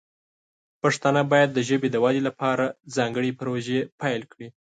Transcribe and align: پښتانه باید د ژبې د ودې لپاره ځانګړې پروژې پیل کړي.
پښتانه 0.81 1.21
باید 1.31 1.49
د 1.53 1.59
ژبې 1.69 1.87
د 1.91 1.95
ودې 2.03 2.21
لپاره 2.27 2.65
ځانګړې 2.95 3.31
پروژې 3.39 3.79
پیل 4.01 4.21
کړي. 4.31 4.47